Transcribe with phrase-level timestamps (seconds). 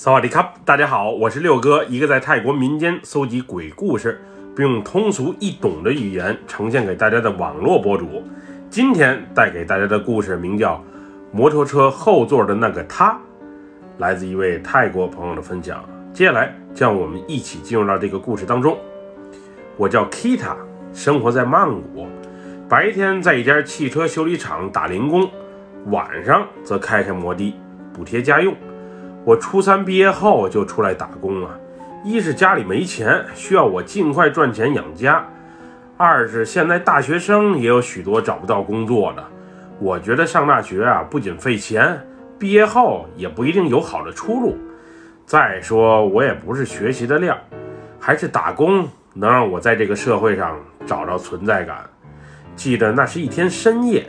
[0.00, 4.20] 萨瓦迪卡，大家好，我是六哥，一个在泰国民间搜集鬼故事，
[4.54, 8.22] 并用通俗易懂的语言呈现给大家的网络博主。
[8.70, 10.76] 今天带给大家的故事名叫
[11.32, 13.10] 《摩托车后座的那个他》，
[13.98, 15.84] 来自一位泰国朋友的分享。
[16.12, 18.78] 接下来，让我们一起进入到这个故事当中。
[19.76, 20.54] 我叫 Kita，
[20.92, 22.06] 生活在曼谷，
[22.68, 25.28] 白天在一家汽车修理厂打零工，
[25.86, 27.52] 晚上则开开摩的
[27.92, 28.54] 补贴家用。
[29.24, 31.50] 我初三毕业后就出来打工了，
[32.02, 35.22] 一是家里没钱，需要我尽快赚钱养家；
[35.96, 39.24] 二是现在大学生也有许多找不到工作的。
[39.78, 42.00] 我觉得上大学啊，不仅费钱，
[42.38, 44.56] 毕业后也不一定有好的出路。
[45.26, 47.36] 再说我也不是学习的料，
[48.00, 51.84] 还是打工能让我在这个社会上找到存在感。
[52.56, 54.06] 记得那是一天深夜，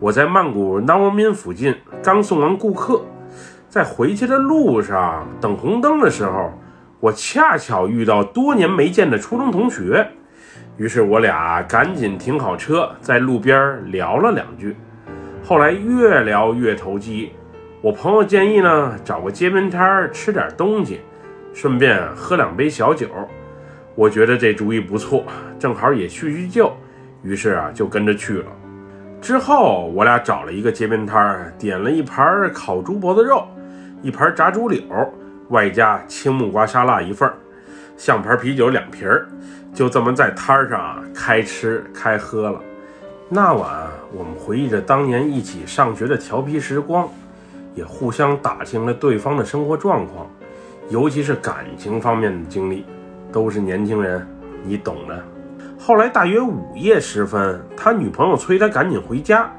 [0.00, 3.04] 我在曼谷 n a w m 附近刚送完顾客。
[3.74, 6.52] 在回去的路上等红灯的时候，
[7.00, 10.06] 我恰巧遇到多年没见的初中同学，
[10.76, 14.76] 于是我俩赶紧停好车，在路边聊了两句。
[15.42, 17.32] 后来越聊越投机，
[17.80, 21.00] 我朋友建议呢，找个街边摊吃点东西，
[21.52, 23.08] 顺便喝两杯小酒。
[23.96, 25.24] 我觉得这主意不错，
[25.58, 26.72] 正好也叙叙旧，
[27.24, 28.46] 于是啊就跟着去了。
[29.20, 33.44] 之后我俩找了一个街边摊，点了一盘烤猪脖子肉。
[34.04, 34.82] 一盘炸猪柳，
[35.48, 37.34] 外加青木瓜沙拉一份儿，
[37.96, 39.26] 象牌啤酒两瓶儿，
[39.72, 42.60] 就这么在摊儿上开吃开喝了。
[43.30, 47.08] 那晚，我们回忆着当年一起上学的调皮时光，
[47.74, 50.26] 也互相打听了对方的生活状况，
[50.90, 52.84] 尤其是感情方面的经历，
[53.32, 54.28] 都是年轻人，
[54.62, 55.18] 你懂的。
[55.78, 59.50] 后来大约午夜时分，他女朋友催他赶紧回家，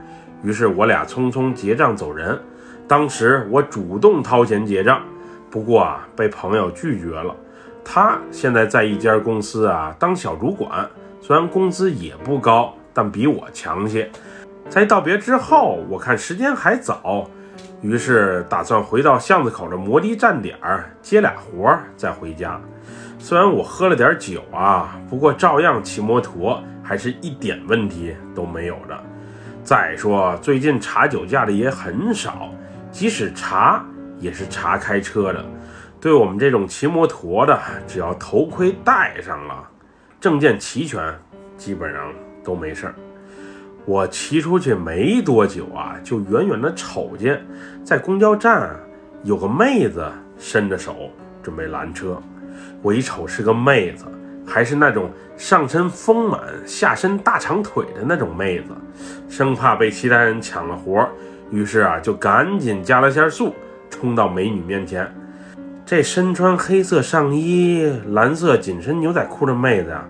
[0.43, 2.39] 于是我俩匆匆结账走人。
[2.87, 5.01] 当时我主动掏钱结账，
[5.49, 7.35] 不过啊被朋友拒绝了。
[7.83, 10.87] 他现在在一家公司啊当小主管，
[11.19, 14.09] 虽然工资也不高，但比我强些。
[14.69, 17.27] 在道别之后，我看时间还早，
[17.81, 20.55] 于是打算回到巷子口的摩的站点
[21.01, 22.59] 接俩活再回家。
[23.17, 28.95] 虽然我喝了点酒啊，不过照样骑摩托还是一点问题都没有的。
[29.63, 32.49] 再说最近查酒驾的也很少。
[32.95, 33.85] 即使查，
[34.19, 35.43] 也是查开车的。
[35.99, 39.67] 对我们这种骑摩托的，只要头盔戴上了，
[40.17, 41.13] 证件齐全，
[41.57, 42.95] 基本上都没事儿。
[43.83, 47.45] 我骑出去没多久啊，就远远的瞅见，
[47.83, 48.73] 在公交站
[49.23, 51.11] 有个妹子伸着手
[51.43, 52.17] 准备拦车。
[52.81, 54.05] 我一瞅是个妹子，
[54.47, 58.69] 还是那种上身丰满、下身大长腿的那种妹子，
[59.27, 61.09] 生怕被其他人抢了活儿。
[61.51, 63.53] 于是啊，就赶紧加了下速，
[63.89, 65.13] 冲到美女面前。
[65.85, 70.03] 这身穿黑色上衣、蓝色紧身牛仔裤的妹子啊，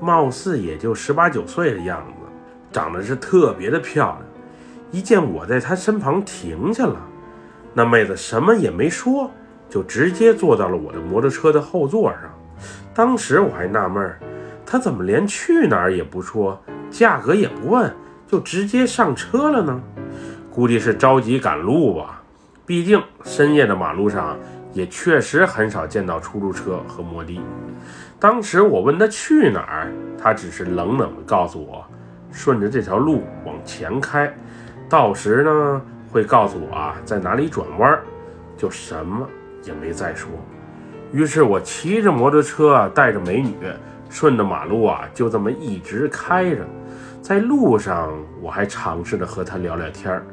[0.00, 2.26] 貌似也就十八九岁的样子，
[2.72, 4.18] 长得是特别的漂亮。
[4.92, 6.96] 一见我在她身旁停下了，
[7.74, 9.30] 那妹子什么也没说，
[9.68, 12.20] 就直接坐到了我的摩托车的后座上。
[12.94, 14.14] 当时我还纳闷，
[14.64, 17.92] 她怎么连去哪儿也不说，价格也不问，
[18.26, 19.82] 就直接上车了呢？
[20.58, 22.20] 估计是着急赶路吧，
[22.66, 24.36] 毕竟深夜的马路上
[24.72, 27.40] 也确实很少见到出租车和摩的。
[28.18, 31.86] 当时我问他去哪儿，他只是冷冷地告诉我，
[32.32, 34.34] 顺着这条路往前开，
[34.88, 35.80] 到时呢
[36.10, 37.96] 会告诉我啊在哪里转弯，
[38.56, 39.24] 就什么
[39.62, 40.28] 也没再说。
[41.12, 43.54] 于是我骑着摩托车啊，带着美女，
[44.10, 46.66] 顺着马路啊就这么一直开着。
[47.22, 50.26] 在路上我还尝试着和他聊聊天儿。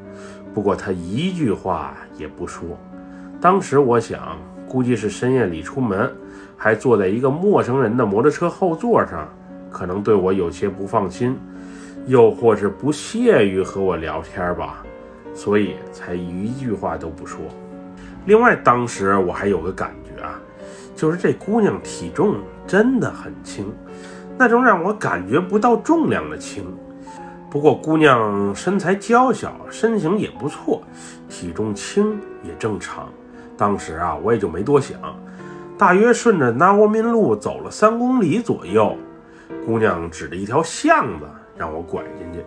[0.55, 2.65] 不过他一句话也不说。
[3.41, 4.37] 当时我想，
[4.69, 6.09] 估计是深夜里出门，
[6.55, 9.27] 还坐在一个陌生人的摩托车后座上，
[9.69, 11.37] 可能对我有些不放心，
[12.07, 14.81] 又或是不屑于和我聊天吧，
[15.33, 17.41] 所以才一句话都不说。
[18.25, 20.39] 另外，当时我还有个感觉啊，
[20.95, 23.65] 就是这姑娘体重真的很轻，
[24.37, 26.63] 那种让我感觉不到重量的轻。
[27.49, 30.81] 不过姑娘身材娇小，身形也不错，
[31.29, 33.07] 体重轻也正常。
[33.57, 34.99] 当时啊，我也就没多想，
[35.77, 38.97] 大约顺着那沃民路走了三公里左右，
[39.65, 41.25] 姑娘指着一条巷子
[41.57, 42.45] 让我拐进去。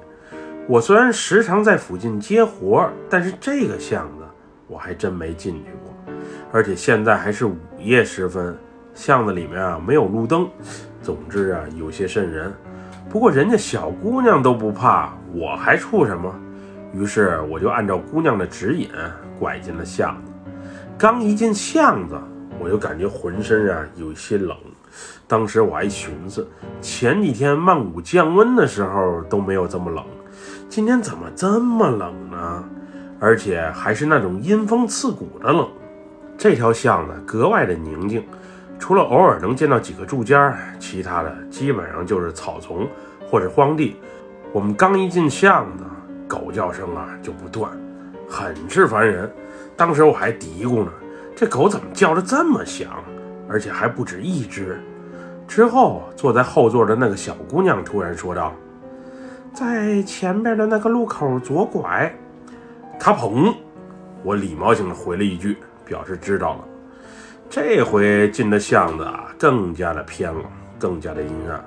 [0.66, 4.24] 我虽然时常在附近接活，但是这个巷子
[4.66, 6.12] 我还真没进去过，
[6.52, 8.54] 而且现在还是午夜时分，
[8.92, 10.46] 巷子里面啊没有路灯，
[11.00, 12.52] 总之啊有些瘆人。
[13.08, 16.34] 不过人家小姑娘都不怕，我还怵什么？
[16.93, 18.88] 于是我就按照姑娘的指引
[19.38, 20.32] 拐进了巷子。
[20.99, 22.19] 刚一进巷子，
[22.58, 24.56] 我就感觉浑身啊有些冷。
[25.26, 26.46] 当时我还寻思，
[26.81, 30.05] 前几天曼谷降温的时候都没有这么冷，
[30.69, 32.64] 今天怎么这么冷呢？
[33.20, 35.66] 而且还是那种阴风刺骨的冷。
[36.37, 38.25] 这条巷子格外的宁静，
[38.78, 42.88] 除了偶尔能见到几个住家，其他的基本上就是草丛
[43.28, 43.96] 或者荒地。
[44.52, 45.84] 我们刚一进巷子，
[46.26, 47.70] 狗叫声啊就不断，
[48.28, 49.30] 很是烦人。
[49.76, 50.90] 当时我还嘀咕呢，
[51.36, 52.90] 这狗怎么叫得这么响，
[53.48, 54.81] 而且还不止一只。
[55.46, 58.54] 之后坐在后座的那个小姑娘突然说道
[59.52, 62.14] ：“在前边的那个路口左拐。”
[62.98, 63.54] 他砰！
[64.22, 66.64] 我礼貌性的回了一句，表示知道了。
[67.50, 70.44] 这回进的巷子啊，更加的偏了，
[70.78, 71.64] 更加的阴暗。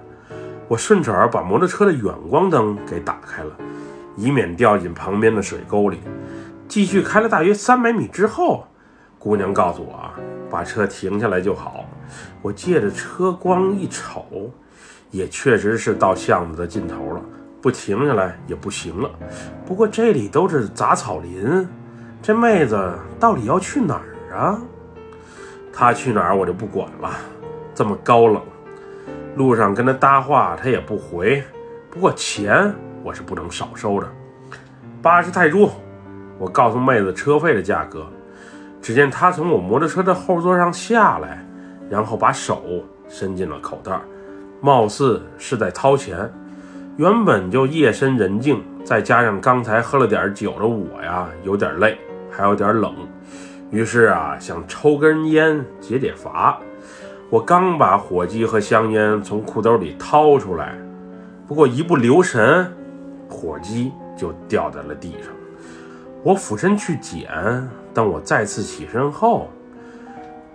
[0.68, 3.52] 我顺手把摩托车的远光灯给打开了，
[4.16, 6.00] 以免掉进旁边的水沟里。
[6.68, 8.68] 继续开了大约三百米之后，
[9.18, 10.14] 姑娘告诉我啊，
[10.52, 11.84] 把车停下来就好。
[12.44, 14.52] 我借着车光一瞅，
[15.10, 17.22] 也确实是到巷子的尽头了。
[17.60, 19.10] 不停下来也不行了。
[19.66, 21.68] 不过这里都是杂草林，
[22.22, 24.62] 这妹子到底要去哪儿啊？
[25.74, 27.10] 他去哪儿我就不管了。
[27.74, 28.42] 这么高冷，
[29.36, 31.44] 路上跟他搭话他也不回。
[31.90, 32.74] 不过钱
[33.04, 34.08] 我是不能少收的，
[35.02, 35.70] 八十泰铢。
[36.38, 38.06] 我告诉妹子车费的价格。
[38.82, 41.46] 只见她从我摩托车的后座上下来，
[41.88, 43.92] 然后把手伸进了口袋，
[44.60, 46.28] 貌似是在掏钱。
[46.98, 51.96] 原本就夜深人静，再加上刚才喝了点酒的我呀，有点累，
[52.32, 52.96] 还有点冷，
[53.72, 56.60] 于是啊，想抽根烟解解乏。
[57.30, 60.76] 我刚把火机和香烟从裤兜里掏出来，
[61.48, 62.70] 不过一不留神，
[63.30, 65.32] 火机就掉在了地上。
[66.22, 67.32] 我俯身去捡，
[67.94, 69.50] 当我再次起身后，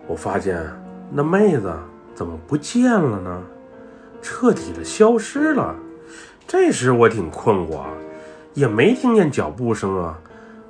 [0.07, 0.62] 我发现
[1.11, 1.73] 那妹子
[2.15, 3.43] 怎么不见了呢？
[4.21, 5.75] 彻底的消失了。
[6.47, 7.85] 这时我挺困惑，
[8.53, 10.19] 也没听见脚步声啊，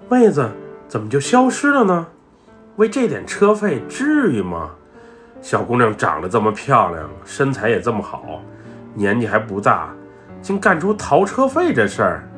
[0.09, 0.49] 妹子
[0.87, 2.07] 怎么就消失了呢？
[2.77, 4.71] 为这点车费至于吗？
[5.41, 8.43] 小姑娘长得这么漂亮，身材也这么好，
[8.93, 9.89] 年纪还不大，
[10.43, 12.29] 竟干出逃车费这事儿，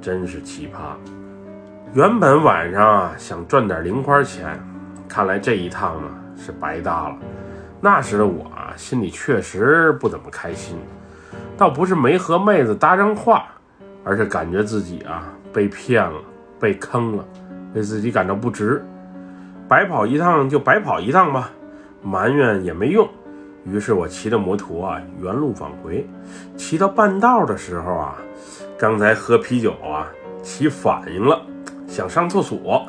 [0.00, 0.96] 真是奇葩。
[1.94, 4.56] 原本晚上啊想赚点零花钱，
[5.08, 7.16] 看来这一趟呢是白搭了。
[7.80, 10.78] 那时的我啊心里确实不怎么开心。
[11.56, 13.46] 倒不是没和妹子搭上话，
[14.04, 16.20] 而是感觉自己啊被骗了，
[16.60, 17.24] 被坑了，
[17.74, 18.84] 为自己感到不值。
[19.72, 21.50] 白跑一趟就白跑一趟吧，
[22.02, 23.08] 埋怨也没用。
[23.64, 26.06] 于是我骑着摩托啊原路返回。
[26.58, 28.18] 骑到半道的时候啊，
[28.78, 30.06] 刚才喝啤酒啊
[30.42, 31.40] 起反应了，
[31.86, 32.86] 想上厕所。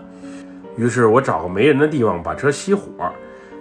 [0.76, 2.92] 于是我找个没人的地方把车熄火，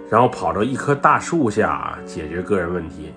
[0.09, 3.13] 然后跑到一棵大树下解决个人问题。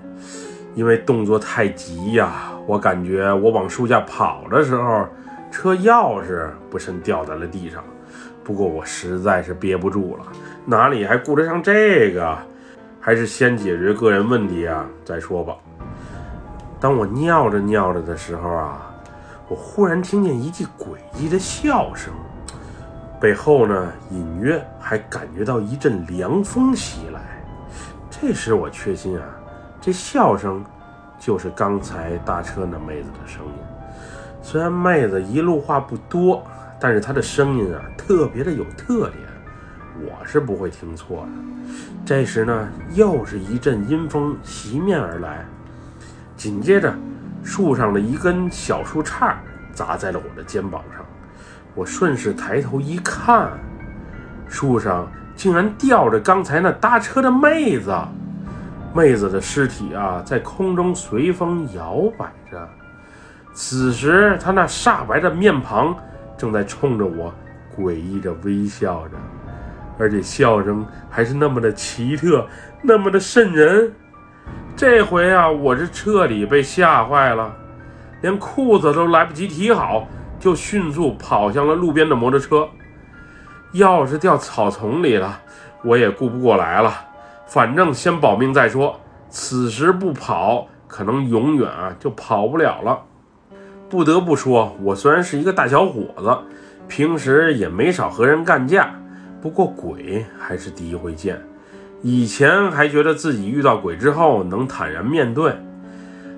[0.77, 5.05] 因为动作太急呀，我感觉我往树下跑的时候，
[5.51, 7.83] 车钥匙不慎掉在了地上。
[8.47, 10.25] 不过我实在是憋不住了，
[10.65, 12.39] 哪里还顾得上这个？
[13.01, 15.57] 还是先解决个人问题啊再说吧。
[16.79, 18.95] 当我尿着尿着的时候啊，
[19.49, 22.13] 我忽然听见一记诡异的笑声，
[23.21, 27.21] 背后呢隐约还感觉到一阵凉风袭来。
[28.09, 29.25] 这时我确信啊。
[29.81, 30.65] 这笑声，
[31.19, 33.53] 就是刚才搭车那妹子的声音。
[34.41, 36.45] 虽然妹子一路话不多，
[36.79, 39.25] 但是她的声音啊，特别的有特点，
[40.01, 41.29] 我是不会听错的。
[42.05, 45.45] 这时呢，又是一阵阴风袭面而来，
[46.37, 46.95] 紧接着，
[47.43, 49.35] 树上的一根小树杈
[49.73, 51.05] 砸在了我的肩膀上。
[51.75, 53.51] 我顺势抬头一看，
[54.47, 57.93] 树上竟然吊着刚才那搭车的妹子。
[58.95, 62.69] 妹子的尸体啊，在空中随风摇摆着。
[63.53, 65.93] 此时，她那煞白的面庞
[66.39, 67.35] 正在冲着我
[67.79, 69.17] 诡异着微笑着，
[69.99, 72.47] 而且笑声还是那么的奇特，
[72.83, 73.93] 那么的瘆人。
[74.77, 77.55] 这回啊，我是彻底被吓坏了，
[78.23, 80.07] 连裤子都来不及提好，
[80.39, 82.69] 就迅速跑向了路边的摩托车。
[83.75, 85.41] 钥匙掉草丛里了，
[85.83, 86.93] 我也顾不过来了。
[87.47, 93.03] 反正先保命再说，此时不跑，可能永远啊就跑不了了。
[93.89, 96.37] 不得不说，我虽然是一个大小伙子，
[96.89, 98.95] 平时也没少和人干架，
[99.41, 101.41] 不过鬼还是第一回见。
[102.03, 105.53] 以前还觉得自己遇到鬼之后能坦然面对，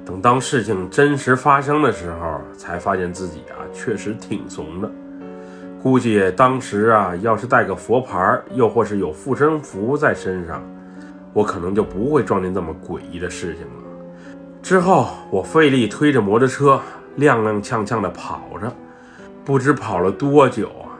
[0.06, 4.90] 等当事情真实发生的时候，才发现自己啊确实挺怂的。
[5.82, 10.62] 估计当时啊，要是带个佛牌，又或是有护身符在身上，
[11.32, 13.72] 我可能就不会撞见这么诡异的事情了。
[14.62, 16.80] 之后，我费力推着摩托车，
[17.18, 18.72] 踉踉跄跄地跑着，
[19.48, 20.92] 不知跑了多久啊，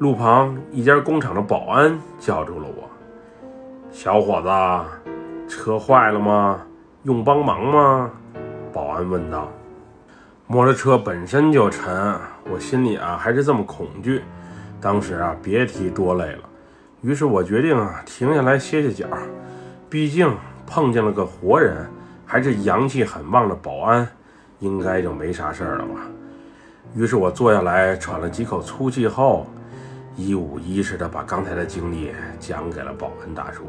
[0.00, 2.86] 路旁一家工厂的保安叫住了我
[3.90, 5.08] ：“小伙子，
[5.48, 6.60] 车坏了吗？
[7.04, 8.10] 用帮忙吗？”
[8.70, 9.50] 保安问道。
[10.46, 12.14] 摩托车本身就沉，
[12.50, 14.22] 我心里啊还是这么恐惧，
[14.78, 16.42] 当时啊别提多累了。
[17.00, 19.06] 于是我决定啊停下来歇歇脚，
[19.88, 20.30] 毕竟
[20.66, 21.88] 碰见了个活人。
[22.26, 24.06] 还是阳气很旺的保安，
[24.58, 26.02] 应该就没啥事儿了吧？
[26.94, 29.46] 于是我坐下来喘了几口粗气后，
[30.16, 33.64] 一五一十的把刚才的经历讲给了保安大叔。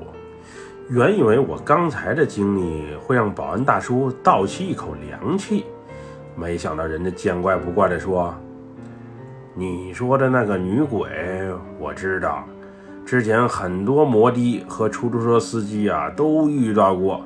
[0.89, 5.65] 原以为我刚才的经历会让保安大叔倒吸一口凉气，
[6.35, 8.33] 没想到人家见怪不怪的说
[9.53, 11.09] ：“你说的那个女鬼，
[11.77, 12.45] 我知道，
[13.05, 17.21] 之前很多摩的和出租车司机啊都遇到过。”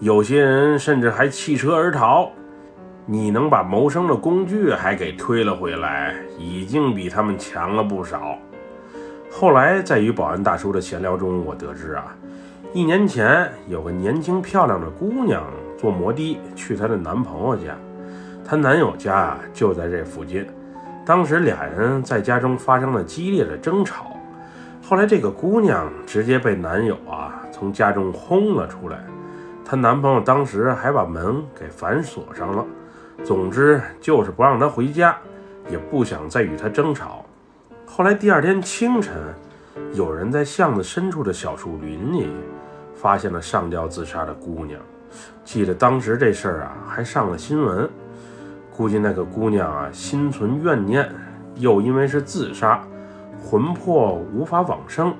[0.00, 2.30] 有些人甚至还弃车而逃，
[3.08, 8.36] 你能把谋生的工具还给推了回来，已经比他们强了不少。
[9.30, 12.16] 后来在与保安大叔的闲聊中，我得知啊，
[12.72, 15.44] 一年前有个年轻漂亮的姑娘
[15.78, 17.76] 坐摩的去她的男朋友家，
[18.44, 20.44] 她男友家就在这附近。
[21.04, 24.16] 当时俩人在家中发生了激烈的争吵，
[24.82, 28.98] 后来这个姑娘直接被男友啊从家中轰了出来。
[29.64, 32.64] 她男朋友当时还把门给反锁上了，
[33.24, 35.16] 总之就是不让他回家，
[35.70, 37.24] 也不想再与他争吵。
[37.86, 39.14] 后来第二天清晨，
[39.94, 42.28] 有人在巷子深处的小树林里
[42.94, 44.80] 发现了上吊自杀的姑娘。
[45.44, 47.88] 记得当时这事儿啊还上了新闻，
[48.76, 51.08] 估计那个姑娘啊心存怨念，
[51.54, 52.82] 又因为是自杀，
[53.42, 55.14] 魂魄无法往生，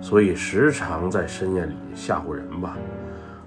[0.00, 2.76] 所以时常在深夜里吓唬人吧。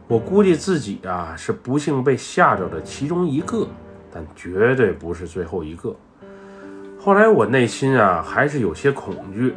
[0.07, 3.67] 我估计自己啊是不幸被吓着的其中一个，
[4.09, 5.93] 但绝对不是最后一个。
[6.97, 9.53] 后来我内心啊还是有些恐惧，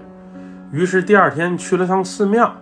[0.73, 2.53] 于是第二天去了趟寺庙，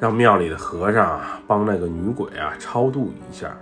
[0.00, 3.54] 让庙里的和尚啊帮那个女鬼啊超度一下，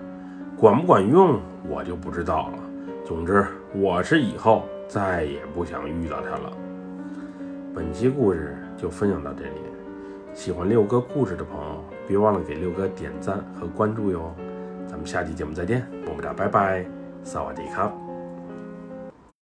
[0.56, 2.58] 管不管用我就不知道了。
[3.04, 6.52] 总之，我是以后再也不想遇到她了。
[7.74, 9.60] 本期故事就分享到这里，
[10.32, 11.97] 喜欢六哥故事的朋友。
[12.08, 14.34] 别忘了给六哥点赞和关注哟，
[14.88, 16.86] 咱们下期节目再见，么么哒，拜拜，
[17.22, 17.92] 萨瓦迪卡。